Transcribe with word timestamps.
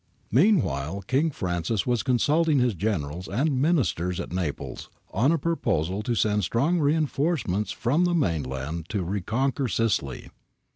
^ 0.01 0.03
Meanwhile 0.31 1.03
King 1.03 1.29
Francis 1.29 1.85
was 1.85 2.01
consulting 2.01 2.57
his 2.57 2.73
Generals 2.73 3.27
and 3.27 3.61
Ministers 3.61 4.19
at 4.19 4.33
Naples 4.33 4.89
on 5.11 5.31
a 5.31 5.37
proposal 5.37 6.01
to 6.01 6.15
send 6.15 6.43
strong 6.43 6.79
reinforcements 6.79 7.71
from 7.71 8.05
the 8.05 8.15
mainland 8.15 8.89
to 8.89 9.03
reconquer 9.03 9.67
Sicily. 9.67 10.31